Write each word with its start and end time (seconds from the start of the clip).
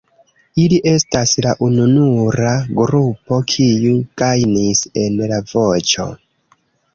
Ili 0.61 0.77
estas 0.91 1.33
la 1.45 1.51
ununura 1.67 2.53
grupo 2.79 3.39
kiu 3.53 3.93
gajnis 4.23 4.83
en 5.05 5.21
La 5.35 5.41
Voĉo. 5.53 6.09